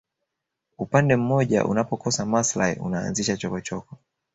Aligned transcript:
upande 0.77 1.15
mmoja 1.15 1.65
unapokosa 1.65 2.25
maslahi 2.25 2.79
unaanzisha 2.79 3.37
chokochoko 3.37 3.97